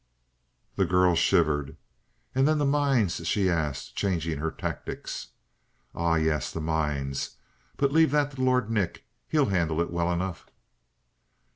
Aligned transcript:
The 0.77 0.87
girl 0.87 1.13
shivered. 1.13 1.77
"And 2.33 2.47
then 2.47 2.57
the 2.57 2.65
mines?" 2.65 3.21
she 3.27 3.51
asked, 3.51 3.95
changing 3.95 4.39
her 4.39 4.49
tactics. 4.49 5.27
"Ah, 5.93 6.15
yes. 6.15 6.51
The 6.51 6.59
mines! 6.59 7.37
But 7.77 7.91
leave 7.91 8.09
that 8.09 8.31
to 8.31 8.41
Lord 8.41 8.71
Nick. 8.71 9.05
He'll 9.27 9.45
handle 9.53 9.79
it 9.79 9.91
well 9.93 10.11
enough!" 10.11 10.47